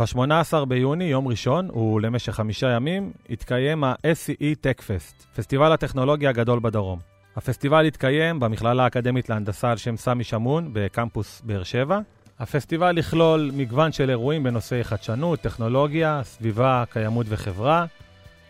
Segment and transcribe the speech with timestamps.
[0.00, 6.98] ב-18 ביוני, יום ראשון, ולמשך חמישה ימים, יתקיים ה-SCE Tech Fest, פסטיבל הטכנולוגיה הגדול בדרום.
[7.36, 12.00] הפסטיבל יתקיים במכללה האקדמית להנדסה על שם סמי שמון בקמפוס באר שבע.
[12.38, 17.84] הפסטיבל יכלול מגוון של אירועים בנושאי חדשנות, טכנולוגיה, סביבה, קיימות וחברה,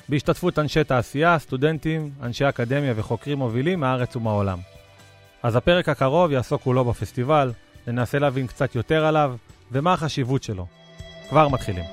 [0.09, 4.59] בהשתתפות אנשי תעשייה, סטודנטים, אנשי אקדמיה וחוקרים מובילים מהארץ ומהעולם.
[5.43, 7.53] אז הפרק הקרוב יעסוק כולו בפסטיבל,
[7.87, 9.37] ננסה להבין קצת יותר עליו
[9.73, 10.80] ומה החשיבות שלו.
[11.31, 11.85] כבר מתחילים.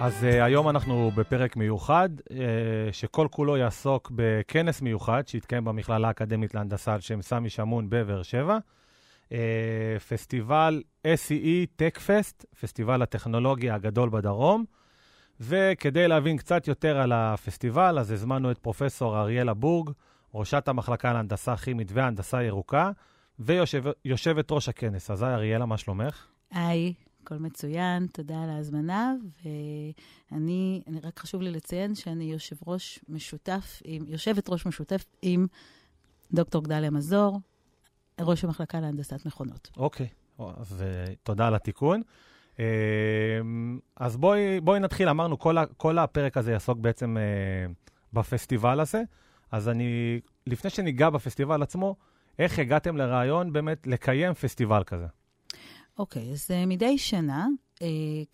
[0.00, 2.32] אז uh, היום אנחנו בפרק מיוחד, uh,
[2.92, 8.58] שכל כולו יעסוק בכנס מיוחד שהתקיים במכללה האקדמית להנדסה על שם סמי שמון בבאר שבע.
[9.28, 9.32] Uh,
[10.08, 14.64] פסטיבל SEE Tech Fest, פסטיבל הטכנולוגיה הגדול בדרום.
[15.40, 19.90] וכדי להבין קצת יותר על הפסטיבל, אז הזמנו את פרופסור אריאלה בורג,
[20.34, 22.90] ראשת המחלקה להנדסה כימית והנדסה ירוקה,
[23.38, 25.10] ויושבת ראש הכנס.
[25.10, 26.26] אז היי, אריאלה, מה שלומך?
[26.50, 29.14] היי, הכל מצוין, תודה על ההזמנה,
[30.32, 35.46] ואני, רק חשוב לי לציין שאני יושב ראש משותף, עם, יושבת ראש משותף עם
[36.32, 37.40] דוקטור גדליה מזור,
[38.20, 39.70] ראש המחלקה להנדסת מכונות.
[39.76, 40.08] אוקיי,
[40.38, 40.84] אז
[41.22, 42.02] תודה על התיקון.
[43.96, 47.72] אז בואי, בואי נתחיל, אמרנו, כל, ה, כל הפרק הזה יעסוק בעצם אה,
[48.12, 49.02] בפסטיבל הזה.
[49.52, 51.96] אז אני, לפני שניגע בפסטיבל עצמו,
[52.38, 55.06] איך הגעתם לרעיון באמת לקיים פסטיבל כזה?
[55.98, 57.46] אוקיי, okay, אז uh, מדי שנה,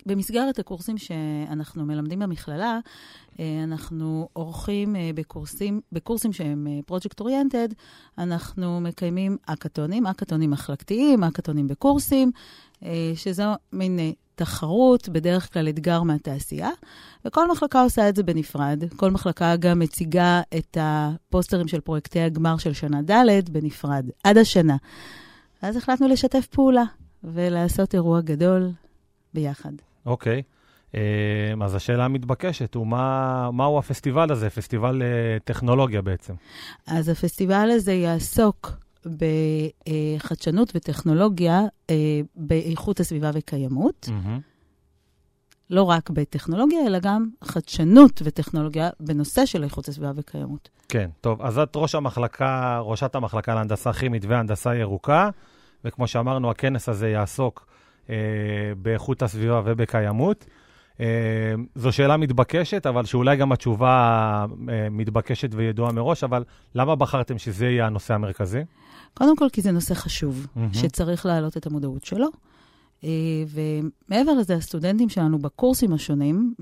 [0.05, 2.79] במסגרת הקורסים שאנחנו מלמדים במכללה,
[3.33, 7.69] uh, אנחנו עורכים uh, בקורסים, בקורסים שהם פרויקט אוריינטד,
[8.17, 12.31] אנחנו מקיימים אקתונים, אקתונים מחלקתיים, אקתונים בקורסים,
[13.15, 13.99] שזו מין
[14.39, 16.69] תחרות, בדרך כלל אתגר מהתעשייה,
[17.25, 18.83] וכל מחלקה עושה את זה בנפרד.
[18.95, 24.77] כל מחלקה גם מציגה את הפוסטרים של פרויקטי הגמר של שנה ד' בנפרד, עד השנה.
[25.63, 26.83] ואז החלטנו לשתף פעולה
[27.23, 28.71] ולעשות אירוע גדול
[29.33, 29.73] ביחד.
[30.05, 30.41] אוקיי.
[30.45, 30.59] Okay.
[30.93, 34.49] אמ, אז השאלה המתבקשת הוא, מה, מהו הפסטיבל הזה?
[34.49, 36.33] פסטיבל uh, טכנולוגיה בעצם.
[36.87, 38.71] אז הפסטיבל הזה יעסוק
[39.05, 41.95] בחדשנות וטכנולוגיה אה,
[42.35, 44.09] באיכות הסביבה וקיימות.
[44.09, 44.41] Mm-hmm.
[45.69, 50.69] לא רק בטכנולוגיה, אלא גם חדשנות וטכנולוגיה בנושא של איכות הסביבה וקיימות.
[50.89, 55.29] כן, טוב, אז את ראש המחלקה, ראשת המחלקה להנדסה כימית והנדסה ירוקה,
[55.85, 57.78] וכמו שאמרנו, הכנס הזה יעסוק אה,
[58.77, 60.45] באיכות הסביבה ובקיימות.
[60.99, 61.05] אה,
[61.75, 66.43] זו שאלה מתבקשת, אבל שאולי גם התשובה אה, מתבקשת וידועה מראש, אבל
[66.75, 68.61] למה בחרתם שזה יהיה הנושא המרכזי?
[69.13, 70.77] קודם כל, כי זה נושא חשוב, mm-hmm.
[70.77, 72.27] שצריך להעלות את המודעות שלו.
[73.03, 73.09] אה,
[73.47, 76.53] ומעבר לזה, הסטודנטים שלנו בקורסים השונים,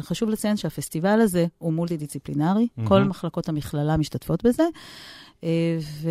[0.00, 2.88] חשוב לציין שהפסטיבל הזה הוא מולטי-דיציפלינרי, mm-hmm.
[2.88, 4.64] כל מחלקות המכללה משתתפות בזה,
[5.80, 6.10] ו,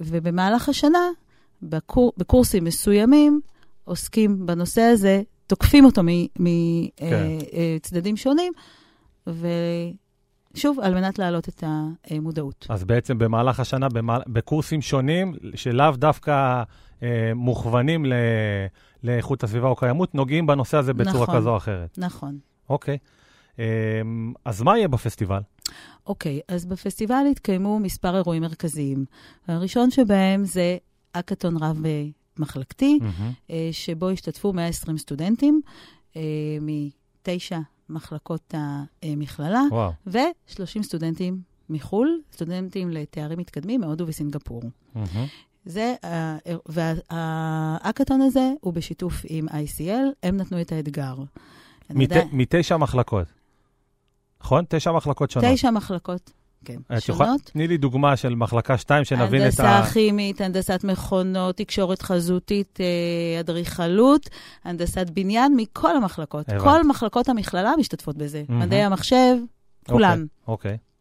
[0.00, 1.08] ובמהלך השנה,
[1.62, 3.40] בקור, בקורסים מסוימים,
[3.84, 6.02] עוסקים בנושא הזה תוקפים אותו
[6.38, 8.22] מצדדים כן.
[8.22, 8.52] שונים,
[9.26, 11.64] ושוב, על מנת להעלות את
[12.10, 12.66] המודעות.
[12.68, 13.88] אז בעצם במהלך השנה,
[14.26, 16.62] בקורסים שונים, שלאו דווקא
[17.02, 18.12] אה, מוכוונים ל,
[19.04, 21.98] לאיכות הסביבה או קיימות, נוגעים בנושא הזה בצורה נכון, כזו או אחרת.
[21.98, 22.38] נכון.
[22.70, 22.98] אוקיי.
[23.58, 23.64] אה,
[24.44, 25.40] אז מה יהיה בפסטיבל?
[26.06, 29.04] אוקיי, אז בפסטיבל יתקיימו מספר אירועים מרכזיים.
[29.48, 30.76] הראשון שבהם זה
[31.12, 31.82] אקתון רב
[32.38, 33.52] מחלקתי, mm-hmm.
[33.72, 35.60] שבו השתתפו 120 סטודנטים
[36.16, 36.22] אה,
[36.60, 37.58] מתשע
[37.88, 38.54] מחלקות
[39.02, 39.90] המכללה, וואו.
[40.06, 44.62] ו-30 סטודנטים מחו"ל, סטודנטים לתארים מתקדמים מהודו וסינגפור.
[44.62, 44.98] Mm-hmm.
[45.64, 45.94] זה,
[46.66, 51.14] והאקתון הזה הוא בשיתוף עם ICL, הם נתנו את האתגר.
[51.90, 52.22] מת, יודע...
[52.32, 53.26] מתשע מחלקות,
[54.40, 54.64] נכון?
[54.68, 55.48] תשע מחלקות שונות.
[55.52, 56.32] תשע מחלקות
[56.64, 57.08] כן, שונות.
[57.08, 59.76] יכולה, תני לי דוגמה של מחלקה 2, שנבין את ה...
[59.76, 64.30] הנדסה כימית, הנדסת מכונות, תקשורת חזותית, אה, אדריכלות,
[64.64, 66.48] הנדסת בניין, מכל המחלקות.
[66.48, 66.64] הבנתי.
[66.64, 68.44] כל מחלקות המכללה משתתפות בזה.
[68.48, 68.52] Mm-hmm.
[68.52, 69.36] מדעי המחשב,
[69.88, 70.26] כולם.
[70.48, 70.74] אוקיי.
[70.74, 70.92] Okay,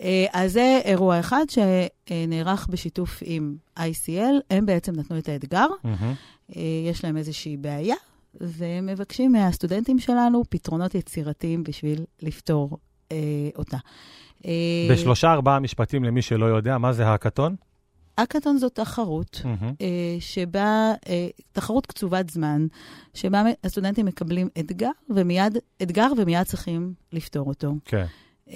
[0.00, 5.66] אה, אז זה אירוע אחד שנערך בשיתוף עם ICL, הם בעצם נתנו את האתגר.
[5.84, 6.58] Mm-hmm.
[6.90, 7.96] יש להם איזושהי בעיה,
[8.40, 12.78] והם מבקשים מהסטודנטים שלנו פתרונות יצירתיים בשביל לפתור
[13.12, 13.16] אה,
[13.56, 13.76] אותה.
[14.44, 17.56] אה, בשלושה, ארבעה משפטים למי שלא יודע, מה זה האקתון?
[18.18, 19.84] האקתון זו תחרות mm-hmm.
[20.20, 22.66] שבה, אה, תחרות קצובת זמן,
[23.14, 27.74] שבה הסטודנטים מקבלים אתגר ומיד, אתגר ומיד צריכים לפתור אותו.
[27.84, 28.04] כן.
[28.48, 28.50] Okay.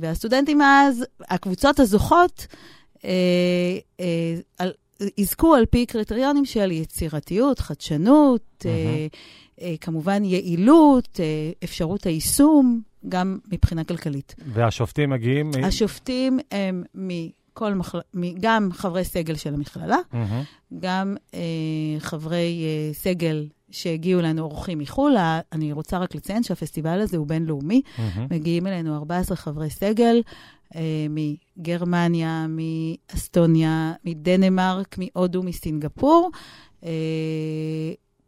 [0.00, 2.46] והסטודנטים אז, הקבוצות הזוכות,
[5.18, 9.62] יזכו על פי קריטריונים של יצירתיות, חדשנות, mm-hmm.
[9.80, 11.20] כמובן יעילות,
[11.64, 14.34] אפשרות היישום, גם מבחינה כלכלית.
[14.52, 15.50] והשופטים מגיעים...
[15.50, 18.00] מ- השופטים הם מכל מחל...
[18.40, 20.42] גם חברי סגל של המכללה, מהמם.
[20.78, 21.40] גם אה,
[21.98, 25.16] חברי אה, סגל שהגיעו אלינו אורחים מחו"ל.
[25.52, 27.82] אני רוצה רק לציין שהפסטיבל הזה הוא בינלאומי.
[27.98, 28.26] מהמם.
[28.30, 30.22] מגיעים אלינו 14 חברי סגל
[30.74, 36.30] אה, מגרמניה, מאסטוניה, מדנמרק, מהודו, מסינגפור.
[36.84, 36.90] אה,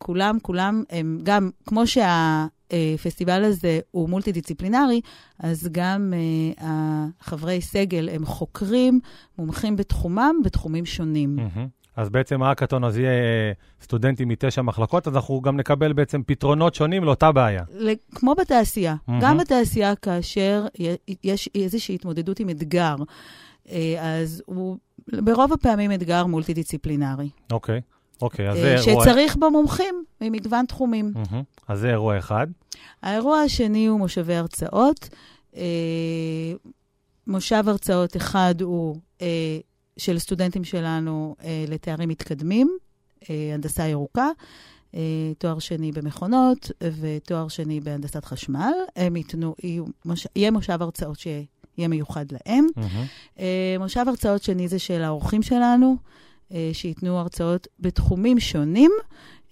[0.06, 5.00] כולם, כולם הם גם, כמו שהפסטיבל הזה הוא מולטי-דיציפלינרי,
[5.38, 9.00] אז גם אה, החברי סגל הם חוקרים,
[9.38, 11.36] מומחים בתחומם, בתחומים שונים.
[11.36, 11.66] מהמם.
[11.96, 16.74] אז בעצם האקתון אז יהיה אה, סטודנטים מתשע מחלקות, אז אנחנו גם נקבל בעצם פתרונות
[16.74, 17.62] שונים לאותה בעיה.
[18.14, 19.20] כמו בתעשייה, מהמם.
[19.22, 20.66] גם בתעשייה, כאשר
[21.24, 22.96] יש איזושהי התמודדות עם אתגר,
[23.70, 24.76] אה, אז הוא
[25.12, 27.80] ברוב הפעמים אתגר מולטי-דיציפלינרי, אוקיי.
[28.22, 29.04] אוקיי, אז אה, זה אירוע...
[29.04, 31.12] שצריך בו מומחים ממגוון תחומים.
[31.68, 32.46] אז זה אירוע אחד.
[33.02, 35.08] האירוע השני הוא מושבי הרצאות.
[35.56, 35.62] אה,
[37.26, 39.58] מושב הרצאות אחד הוא אה,
[39.98, 41.36] של סטודנטים שלנו
[41.68, 42.76] לתארים מתקדמים,
[43.28, 44.28] הנדסה ירוקה,
[45.38, 46.70] תואר שני במכונות
[47.00, 48.72] ותואר שני בהנדסת חשמל.
[48.96, 49.54] הם ייתנו,
[50.36, 52.66] יהיה מושב הרצאות שיהיה מיוחד להם.
[53.38, 55.96] אה, מושב הרצאות שני זה של האורחים שלנו,
[56.72, 58.90] שייתנו הרצאות בתחומים שונים,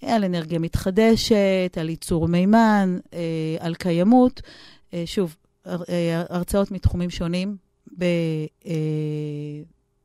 [0.03, 3.19] אה, על אנרגיה מתחדשת, על ייצור מימן, אה,
[3.59, 4.41] על קיימות.
[4.93, 7.57] אה, שוב, הר- אה, הרצאות מתחומים שונים,
[7.97, 8.03] ב,
[8.65, 8.71] אה,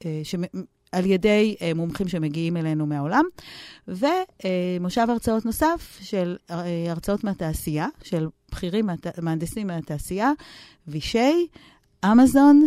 [0.05, 0.61] אה, שמ-
[0.93, 3.25] על ידי אה, מומחים שמגיעים אלינו מהעולם,
[3.89, 6.57] ומושב הרצאות נוסף של אה,
[6.91, 8.89] הרצאות מהתעשייה, של בכירים,
[9.23, 10.33] מהנדסים מהתעשייה,
[10.89, 11.47] וישי,
[12.05, 12.67] אמזון,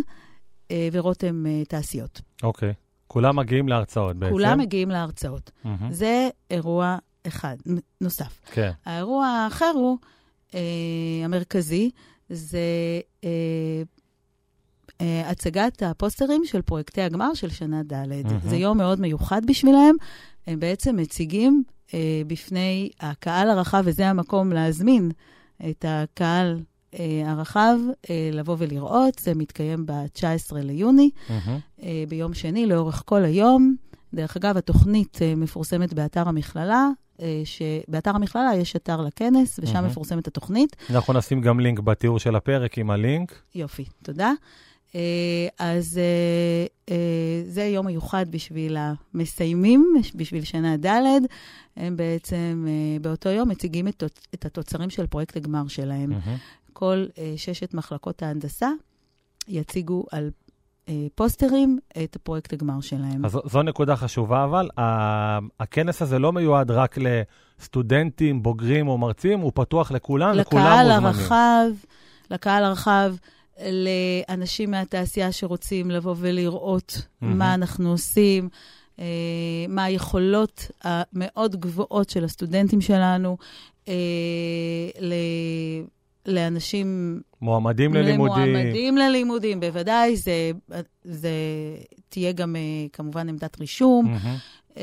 [0.70, 2.20] אה, ורותם אה, תעשיות.
[2.42, 2.72] אוקיי.
[3.06, 4.32] כולם מגיעים להרצאות בעצם.
[4.32, 5.50] כולם מגיעים להרצאות.
[5.64, 5.92] מהמם.
[5.92, 7.56] זה אירוע אחד,
[8.00, 8.40] נוסף.
[8.52, 8.70] כן.
[8.86, 9.98] האירוע האחר הוא,
[10.54, 10.60] אה,
[11.24, 11.90] המרכזי,
[12.30, 12.58] זה
[13.24, 13.82] אה,
[15.00, 17.92] אה, הצגת הפוסטרים של פרויקטי הגמר של שנה ד'.
[17.92, 18.38] מהמם.
[18.44, 19.94] זה יום מאוד מיוחד בשבילם.
[20.46, 21.62] הם בעצם מציגים
[21.94, 25.10] אה, בפני הקהל הרחב, וזה המקום להזמין
[25.70, 26.60] את הקהל
[27.26, 27.76] הרחב
[28.10, 29.18] אה, לבוא ולראות.
[29.18, 30.22] זה מתקיים ב-19
[30.54, 31.10] ליוני.
[31.82, 33.76] אה, ביום שני, לאורך כל היום.
[34.14, 36.88] דרך אגב, התוכנית אה, מפורסמת באתר המכללה,
[37.22, 39.86] אה, שבאתר המכללה יש אתר לכנס, ושם מהמם.
[39.86, 40.76] מפורסמת התוכנית.
[40.90, 43.34] אנחנו נשים גם לינק בתיאור של הפרק עם הלינק.
[43.54, 44.32] יופי, תודה.
[44.94, 45.00] אה,
[45.58, 48.76] אז אה, אה, זה יום מיוחד בשביל
[49.14, 51.02] המסיימים, בשביל שנה ד'.
[51.76, 56.10] הם בעצם אה, באותו יום מציגים את, תוצ- את התוצרים של פרויקט הגמר שלהם.
[56.10, 56.36] מהמם.
[56.74, 58.68] כל אה, ששת מחלקות ההנדסה
[59.48, 60.30] יציגו על
[60.88, 63.24] אה, פוסטרים את הפרויקט הגמר שלהם.
[63.24, 66.96] אז זו- זו נקודה חשובה, אבל ה- הכנס הזה לא מיועד רק
[67.58, 71.06] לסטודנטים, בוגרים או מרצים, הוא פתוח לכולם, לקהל מוזמנים.
[71.06, 71.66] הרחב,
[72.30, 73.14] לקהל הרחב,
[73.60, 77.38] לאנשים מהתעשייה שרוצים לבוא ולראות מהמם.
[77.38, 78.48] מה אנחנו עושים,
[78.98, 79.04] אה,
[79.68, 83.36] מה היכולות המאוד גבוהות של הסטודנטים שלנו,
[83.88, 83.94] אה,
[86.26, 88.54] לאנשים מועמדים ללימודים.
[88.54, 90.50] למועמדים ללימודים, בוודאי, זה,
[91.04, 91.30] זה
[92.08, 92.60] תהיה גם אה,
[92.92, 94.14] כמובן עמדת רישום.
[94.76, 94.82] אה,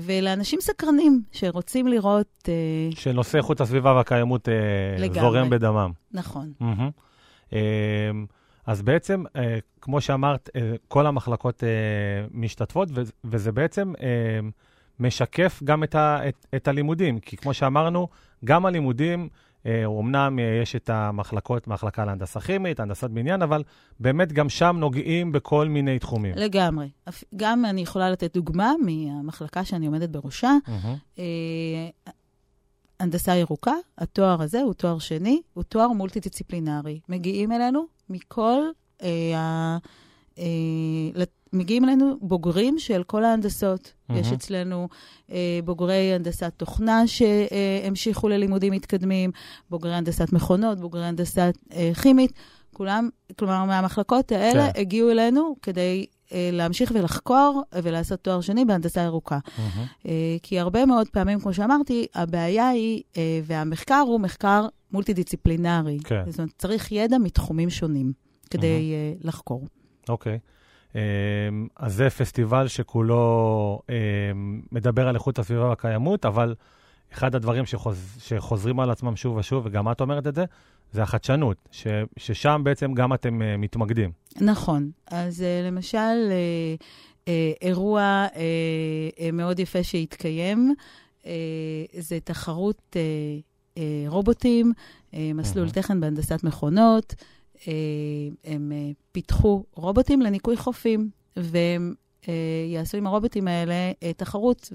[0.00, 2.54] ולאנשים סקרנים שרוצים לראות, אה,
[2.96, 4.48] שנושא איכות הסביבה והקיימות
[4.98, 5.20] לגמרי.
[5.20, 5.90] זורם בדמם.
[6.12, 6.52] נכון.
[7.52, 7.58] אה,
[8.66, 9.24] אז בעצם,
[9.80, 10.48] כמו שאמרת,
[10.88, 11.62] כל המחלקות
[12.30, 12.88] משתתפות,
[13.24, 13.92] וזה בעצם
[15.00, 18.08] משקף גם את, ה- את, את הלימודים, כי כמו שאמרנו,
[18.44, 19.28] גם הלימודים,
[19.66, 23.62] אה, אומנם אה, יש את המחלקות, מחלקה להנדסה כימית, הנדסת בניין, אבל
[24.00, 26.34] באמת גם שם נוגעים בכל מיני תחומים.
[26.36, 26.90] לגמרי.
[27.36, 30.52] גם אני יכולה לתת דוגמה מהמחלקה שאני עומדת בראשה.
[31.18, 31.24] אה,
[33.00, 37.00] הנדסה ירוקה, התואר הזה הוא תואר שני, הוא תואר מולטי-דיציפלינרי.
[37.08, 38.62] מגיעים אלינו מכל
[39.02, 39.78] אה.
[40.38, 40.44] אה,
[41.54, 43.92] מגיעים אלינו בוגרים של כל ההנדסות.
[44.08, 44.20] מהמם.
[44.20, 44.88] יש אצלנו
[45.32, 49.30] אה, בוגרי הנדסת תוכנה שהמשיכו ללימודים מתקדמים,
[49.70, 52.32] בוגרי הנדסת מכונות, בוגרי הנדסת אה, כימית.
[52.74, 53.08] כולם,
[53.38, 54.80] כלומר, מהמחלקות האלה כן.
[54.80, 59.38] הגיעו אלינו כדי אה, להמשיך ולחקור ולעשות תואר שני בהנדסה ירוקה.
[59.58, 59.86] מהמם.
[60.06, 65.98] אה, כי הרבה מאוד פעמים, כמו שאמרתי, הבעיה היא, אה, והמחקר הוא מחקר מולטי-דיציפלינרי.
[66.04, 66.22] כן.
[66.30, 68.12] זאת אומרת, צריך ידע מתחומים שונים
[68.50, 69.66] כדי אה, לחקור.
[70.08, 70.32] אוקיי.
[70.32, 70.38] אמ,
[71.76, 76.54] אז זה פסטיבל שכולו אמ, מדבר על איכות הסביבה והקיימות, אבל
[77.12, 80.44] אחד הדברים שחוז, שחוזרים על עצמם שוב ושוב, וגם את אומרת את זה,
[80.92, 81.86] זה החדשנות, ש,
[82.16, 84.10] ששם בעצם גם אתם uh, מתמקדים.
[84.40, 84.90] נכון.
[85.06, 86.82] אז uh, למשל, uh,
[87.24, 87.28] uh,
[87.62, 90.74] אירוע uh, uh, מאוד יפה שהתקיים,
[91.22, 91.26] uh,
[91.98, 92.96] זה תחרות
[93.76, 94.72] uh, רובוטים,
[95.12, 97.14] מסלול תכן בהנדסת מכונות.
[98.44, 98.72] הם
[99.12, 101.94] פיתחו רובוטים לניקוי חופים, והם
[102.72, 104.72] יעשו עם הרובוטים האלה תחרות,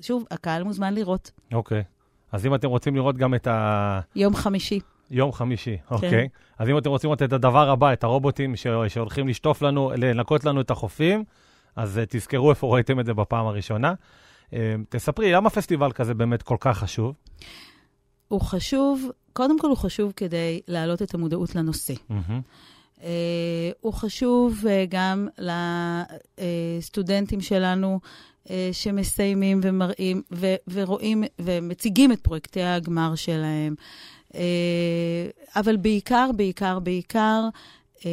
[0.00, 1.30] ושוב, הקהל מוזמן לראות.
[1.52, 1.80] אוקיי.
[1.80, 1.84] Okay.
[2.32, 4.00] אז אם אתם רוצים לראות גם את ה...
[4.16, 4.80] יום חמישי.
[5.10, 5.94] יום חמישי, כן.
[5.94, 6.28] אוקיי.
[6.58, 8.66] אז אם אתם רוצים לראות את הדבר הבא, את הרובוטים ש...
[8.88, 11.24] שהולכים לשטוף לנו, לנקות לנו את החופים,
[11.76, 13.94] אז תזכרו איפה ראיתם את זה בפעם הראשונה.
[14.88, 17.14] תספרי, למה פסטיבל כזה באמת כל כך חשוב?
[18.32, 21.94] הוא חשוב, קודם כל הוא חשוב כדי להעלות את המודעות לנושא.
[22.98, 23.02] Uh,
[23.80, 25.28] הוא חשוב uh, גם
[26.78, 28.00] לסטודנטים שלנו
[28.44, 33.74] uh, שמסיימים ומראים ו- ורואים ומציגים את פרויקטי הגמר שלהם.
[34.34, 34.40] אה,
[35.56, 37.48] אבל בעיקר, בעיקר, בעיקר,
[38.06, 38.10] אה,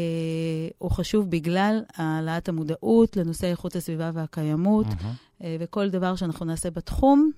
[0.77, 5.43] הוא חשוב בגלל העלאת המודעות לנושא איכות הסביבה והקיימות, mm-hmm.
[5.59, 7.31] וכל דבר שאנחנו נעשה בתחום,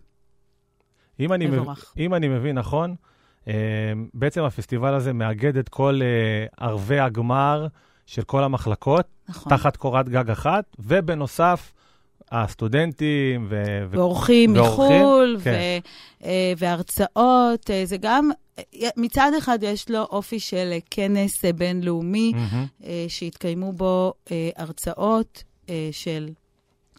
[1.19, 1.67] אם אני, מב...
[1.97, 2.95] אם אני מבין נכון,
[4.13, 6.01] בעצם הפסטיבל הזה מאגד את כל
[6.57, 7.67] ערבי הגמר
[8.05, 9.57] של כל המחלקות, נכון.
[9.57, 11.73] תחת קורת גג אחת, ובנוסף,
[12.31, 13.63] הסטודנטים ו...
[13.89, 15.79] ואורחים מחו"ל, כן.
[16.23, 16.27] ו...
[16.57, 17.69] והרצאות.
[17.83, 18.29] זה גם
[18.97, 22.85] מצד אחד יש לו אופי של כנס בינלאומי, mm-hmm.
[23.07, 26.29] שהתקיימו בו אה, הרצאות אה, של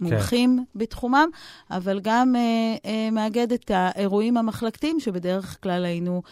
[0.00, 0.78] מומחים כן.
[0.78, 1.28] בתחומם,
[1.70, 2.34] אבל גם
[3.12, 6.22] מאגד את האירועים המחלקתיים, שבדרך כלל היינו,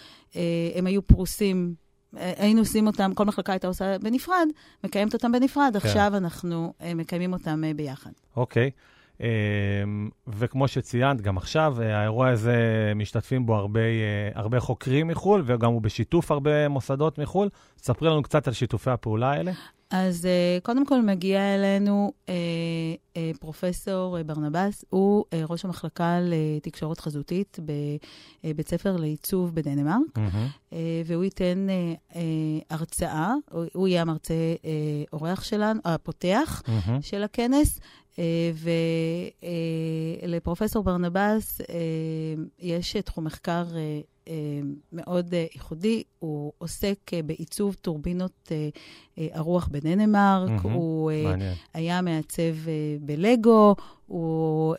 [0.74, 1.74] הם היו פרוסים
[2.12, 4.48] היינו עושים אותם, כל מחלקה הייתה עושה בנפרד,
[4.84, 5.88] מקיימת אותם בנפרד, כן.
[5.88, 8.10] עכשיו אנחנו מקיימים אותם ביחד.
[8.36, 8.70] אוקיי.
[10.28, 15.72] וכמו שציינת, גם עכשיו, אה, האירוע הזה, משתתפים בו הרבה, אה, הרבה חוקרים מחו"ל, וגם
[15.72, 17.48] הוא בשיתוף הרבה מוסדות מחו"ל.
[17.78, 19.52] ספרי לנו קצת על שיתופי הפעולה האלה.
[19.90, 27.00] אז uh, קודם כל מגיע אלינו uh, uh, פרופסור ברנבס, הוא uh, ראש המחלקה לתקשורת
[27.00, 27.58] חזותית
[28.44, 30.70] בבית ספר לעיצוב בדנמרק, mm-hmm.
[30.70, 30.74] uh,
[31.06, 32.16] והוא ייתן uh, uh,
[32.70, 34.66] הרצאה, הוא, הוא יהיה המרצה uh,
[35.12, 37.02] אורח שלנו, הפותח mm-hmm.
[37.02, 37.80] של הכנס,
[38.18, 38.50] אה,
[40.22, 41.66] ולפרופסור ברנבס אה,
[42.58, 44.00] יש תחום מחקר אה,
[44.92, 48.52] מאוד ייחודי, הוא עוסק בעיצוב טורבינות
[49.16, 51.54] הרוח בדנמרק, mm-hmm, הוא מעניין.
[51.74, 52.70] היה מעצב
[53.00, 53.74] בלגו,
[54.06, 54.74] הוא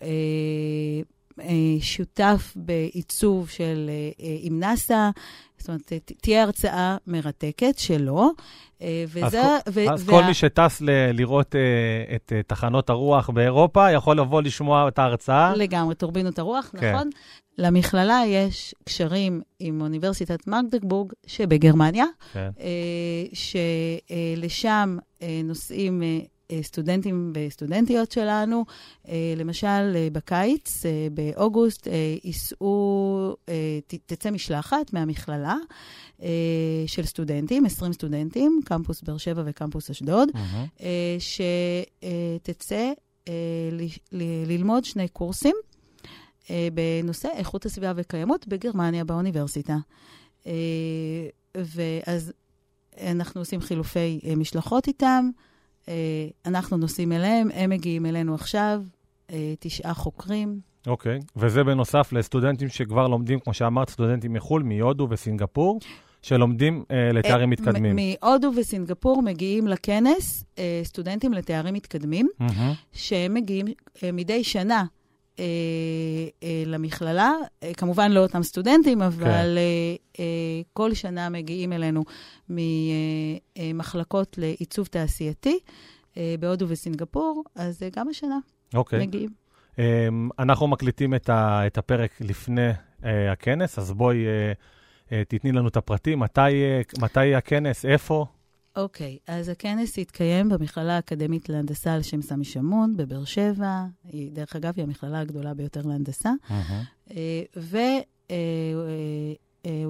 [1.80, 3.90] שותף בעיצוב של,
[4.20, 5.10] עם נאסא,
[5.62, 5.92] זאת אומרת,
[6.22, 8.32] תהיה הרצאה מרתקת שלו.
[8.82, 9.42] אה, וזה...
[9.42, 10.16] אז, ו- אז וה...
[10.16, 15.00] כל מי שטס ל- לראות uh, את uh, תחנות הרוח באירופה, יכול לבוא לשמוע את
[15.00, 15.56] ההרצאה.
[15.56, 16.94] לגמרי, טורבינות הרוח, כן.
[16.94, 17.10] נכון?
[17.62, 22.50] למכללה יש קשרים עם אוניברסיטת מגדבורג שבגרמניה, כן.
[22.58, 22.62] uh,
[23.34, 28.66] שלשם uh, נוסעים uh, סטודנטים וסטודנטיות שלנו.
[29.38, 31.88] למשל, בקיץ, באוגוסט,
[32.24, 33.36] ייסעו,
[34.06, 35.56] תצא משלחת מהמכללה.
[36.24, 40.82] אה, של סטודנטים, 20 סטודנטים, קמפוס באר שבע וקמפוס אשדוד, mm-hmm.
[41.20, 42.92] שתצא
[43.28, 43.34] אה,
[44.48, 45.56] ללמוד שני קורסים
[46.50, 49.78] בנושא איכות הסביבה וקיימות בגרמניה, באוניברסיטה.
[51.56, 52.34] ואז
[53.02, 55.30] אנחנו עושים חילופי משלחות איתם,
[56.46, 58.82] אנחנו נוסעים אליהם, הם מגיעים אלינו עכשיו,
[59.60, 60.60] תשעה חוקרים.
[60.88, 61.32] אוקיי, okay.
[61.36, 65.80] וזה בנוסף לסטודנטים שכבר לומדים, כמו שאמרת, סטודנטים מחו"ל, מהודו וסינגפור.
[66.22, 67.96] שלומדים uh, לתארים uh, מתקדמים.
[67.96, 72.54] מהודו וסינגפור מגיעים לכנס uh, סטודנטים לתארים מתקדמים, mm-hmm.
[72.94, 74.86] שהם מגיעים uh, מדי שנה
[75.36, 80.16] uh, uh, למכללה, uh, כמובן לא אותם סטודנטים, אבל okay.
[80.16, 80.20] uh, uh,
[80.74, 82.04] כל שנה מגיעים אלינו
[83.60, 85.60] ממחלקות uh, לעיצוב תעשייתי
[86.14, 88.38] uh, בהודו וסינגפור, אז uh, גם השנה.
[88.74, 89.00] אוקיי.
[89.00, 89.30] מגיעים.
[89.76, 89.80] Um,
[90.40, 94.26] אנחנו מקליטים את, ה, את הפרק לפני uh, הכנס, אז בואי...
[94.26, 94.58] Uh,
[95.12, 98.26] אה, תתני לנו את הפרטים, מתי, אה, מתי הכנס, איפה?
[98.76, 103.86] אוקיי, okay, אז הכנס יתקיים במכללה האקדמית להנדסה על שם סמי שמון בבאר שבע.
[104.04, 106.32] היא, דרך אגב, היא המכללה הגדולה ביותר להנדסה.
[106.50, 107.14] Mm-hmm.
[107.56, 108.84] והוא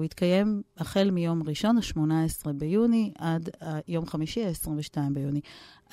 [0.04, 3.50] יתקיים החל מיום ראשון, ה-18 ביוני, עד
[3.88, 5.40] יום חמישי, ה-22 ביוני.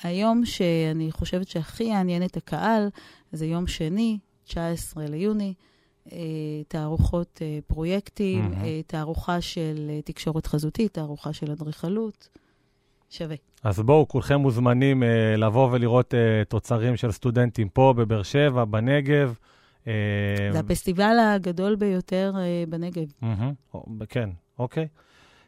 [0.02, 2.88] היום שאני חושבת שהכי יעניין את הקהל
[3.32, 5.54] זה יום שני, 19 ליוני.
[6.12, 6.18] אה,
[6.68, 8.86] תערוכות אה, פרויקטים, mm-hmm.
[8.86, 12.28] תערוכה של תקשורת חזותית, תערוכה של אדריכלות.
[13.10, 13.36] שווה.
[13.64, 19.34] אז בואו, כולכם מוזמנים אה, לבוא ולראות אה, תוצרים של סטודנטים פה, בבאר שבע, בנגב.
[19.86, 19.92] אה,
[20.52, 23.12] זה הפסטיבל הגדול ביותר אה, בנגב.
[23.22, 24.04] Mm-hmm.
[24.08, 24.86] כן, אוקיי.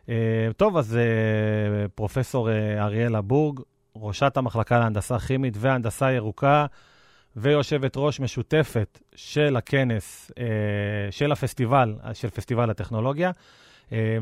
[0.08, 3.60] אה, טוב, אז אה, פרופסור אה, אריאלה בורג,
[3.96, 6.66] ראשת המחלקה להנדסה כימית והנדסה ירוקה
[7.36, 10.30] ויושבת ראש משותפת של הכנס,
[11.10, 13.30] של הפסטיבל, של פסטיבל הטכנולוגיה.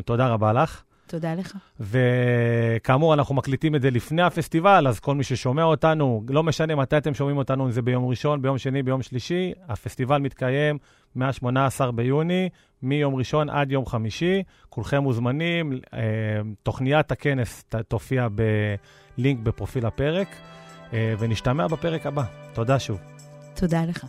[0.04, 0.82] תודה רבה לך.
[1.10, 1.56] תודה לך.
[1.80, 6.96] וכאמור, אנחנו מקליטים את זה לפני הפסטיבל, אז כל מי ששומע אותנו, לא משנה מתי
[6.96, 10.78] אתם שומעים אותנו, אם זה ביום ראשון, ביום שני, ביום שלישי, הפסטיבל מתקיים
[11.14, 12.48] מה-18 ביוני,
[12.82, 14.42] מיום ראשון עד יום חמישי.
[14.68, 16.00] כולכם מוזמנים, אה,
[16.62, 18.28] תוכניית הכנס תופיע
[19.18, 20.28] בלינק בפרופיל הפרק,
[20.92, 22.24] אה, ונשתמע בפרק הבא.
[22.54, 23.00] תודה שוב.
[23.54, 24.06] תודה לך.